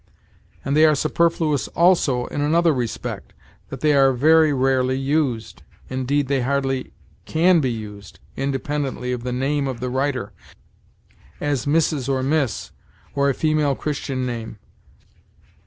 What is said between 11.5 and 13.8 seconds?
Mrs., or Miss, or a female